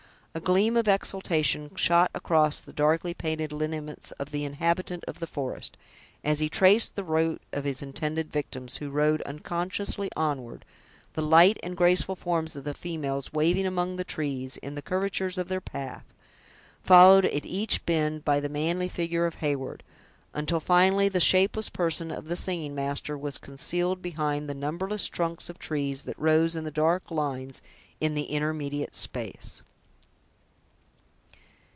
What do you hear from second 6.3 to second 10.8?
he traced the route of his intended victims, who rode unconsciously onward,